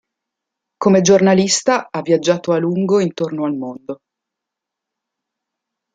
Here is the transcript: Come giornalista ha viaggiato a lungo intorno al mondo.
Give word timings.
Come 0.77 1.01
giornalista 1.01 1.89
ha 1.91 2.01
viaggiato 2.01 2.53
a 2.53 2.57
lungo 2.57 2.99
intorno 3.01 3.45
al 3.45 3.53
mondo. 3.53 3.99